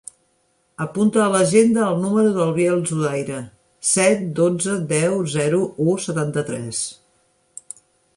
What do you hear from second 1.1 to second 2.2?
a l'agenda el